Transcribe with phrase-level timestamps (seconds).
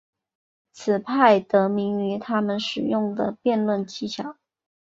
[0.71, 4.35] 此派得名于他们使用的辩论技巧。